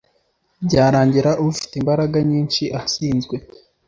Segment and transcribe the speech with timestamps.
[0.65, 3.35] byarangira ufite imbaraga nyinshi atsinzwe